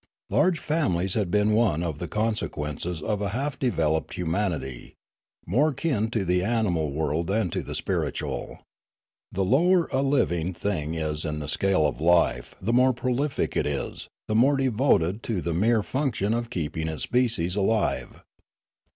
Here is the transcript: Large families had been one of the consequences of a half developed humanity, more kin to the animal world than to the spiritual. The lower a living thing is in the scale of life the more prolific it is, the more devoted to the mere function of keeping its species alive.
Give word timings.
Large 0.31 0.57
families 0.57 1.13
had 1.13 1.29
been 1.29 1.53
one 1.53 1.83
of 1.83 1.99
the 1.99 2.07
consequences 2.07 3.03
of 3.03 3.21
a 3.21 3.29
half 3.29 3.59
developed 3.59 4.15
humanity, 4.15 4.95
more 5.45 5.71
kin 5.73 6.09
to 6.09 6.25
the 6.25 6.41
animal 6.43 6.91
world 6.91 7.27
than 7.27 7.51
to 7.51 7.61
the 7.61 7.75
spiritual. 7.75 8.61
The 9.31 9.45
lower 9.45 9.85
a 9.91 10.01
living 10.01 10.55
thing 10.55 10.95
is 10.95 11.23
in 11.23 11.37
the 11.37 11.47
scale 11.47 11.85
of 11.85 12.01
life 12.01 12.55
the 12.59 12.73
more 12.73 12.93
prolific 12.93 13.55
it 13.55 13.67
is, 13.67 14.07
the 14.27 14.33
more 14.33 14.57
devoted 14.57 15.21
to 15.29 15.39
the 15.39 15.53
mere 15.53 15.83
function 15.83 16.33
of 16.33 16.49
keeping 16.49 16.87
its 16.87 17.03
species 17.03 17.55
alive. 17.55 18.23